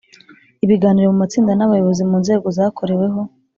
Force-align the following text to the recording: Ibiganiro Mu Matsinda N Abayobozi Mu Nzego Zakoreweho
Ibiganiro 0.65 1.07
Mu 1.11 1.17
Matsinda 1.21 1.51
N 1.55 1.61
Abayobozi 1.67 2.01
Mu 2.09 2.17
Nzego 2.23 2.47
Zakoreweho 2.57 3.19